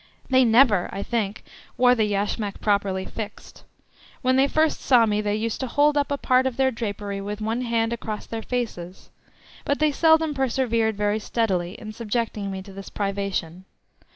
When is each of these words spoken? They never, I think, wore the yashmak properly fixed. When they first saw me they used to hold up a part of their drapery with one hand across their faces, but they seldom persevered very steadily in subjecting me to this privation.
They 0.31 0.43
never, 0.43 0.89
I 0.91 1.03
think, 1.03 1.43
wore 1.77 1.93
the 1.93 2.07
yashmak 2.11 2.59
properly 2.59 3.05
fixed. 3.05 3.63
When 4.23 4.35
they 4.35 4.47
first 4.47 4.81
saw 4.81 5.05
me 5.05 5.21
they 5.21 5.35
used 5.35 5.59
to 5.59 5.67
hold 5.67 5.95
up 5.95 6.11
a 6.11 6.17
part 6.17 6.47
of 6.47 6.57
their 6.57 6.71
drapery 6.71 7.21
with 7.21 7.39
one 7.39 7.61
hand 7.61 7.93
across 7.93 8.25
their 8.25 8.41
faces, 8.41 9.11
but 9.63 9.77
they 9.77 9.91
seldom 9.91 10.33
persevered 10.33 10.97
very 10.97 11.19
steadily 11.19 11.73
in 11.75 11.93
subjecting 11.93 12.49
me 12.49 12.63
to 12.63 12.73
this 12.73 12.89
privation. 12.89 13.65